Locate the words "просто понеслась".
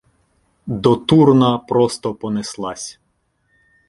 1.67-2.99